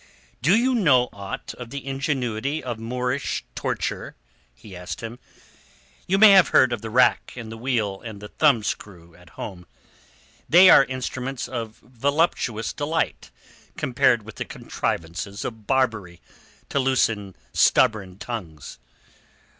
[0.41, 4.15] "Do you know aught of the ingenuity of Moorish torture?"
[4.55, 5.19] he asked him.
[6.07, 9.67] "You may have heard of the rack and the wheel and the thumbscrew at home.
[10.49, 13.29] They are instruments of voluptuous delight
[13.77, 16.19] compared with the contrivances of Barbary
[16.69, 18.79] to loosen stubborn tongues."